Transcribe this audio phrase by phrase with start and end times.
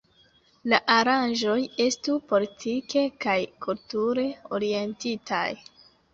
[0.71, 4.27] La aranĝoj estu politike kaj kulture
[4.61, 5.45] orientitaj.